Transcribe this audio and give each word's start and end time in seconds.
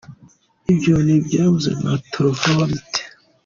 ibyo 0.71 0.93
ni 1.05 1.13
ibyavuzwe 1.17 1.71
na 1.83 1.93
Travolta. 2.11 3.01